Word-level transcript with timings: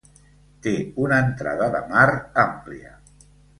Té 0.67 0.73
una 1.03 1.19
entrada 1.25 1.69
de 1.77 1.83
mar 1.93 2.09
àmplia. 2.47 2.99